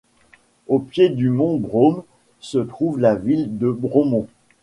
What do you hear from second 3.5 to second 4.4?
de Bromont.